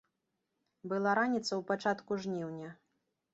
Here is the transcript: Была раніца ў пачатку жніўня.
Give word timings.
Была 0.93 1.11
раніца 1.19 1.47
ў 1.55 1.61
пачатку 1.69 2.19
жніўня. 2.25 2.73